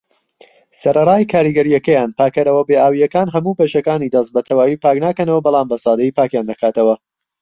[0.79, 6.95] سەرەڕای کاریگەریەکەیان، پاکەرەوە بێ ئاویەکان هەموو بەشەکانی دەست بەتەواوی پاکناکەنەوە بەڵام بەسادەیی پاکیان دەکاتەوە.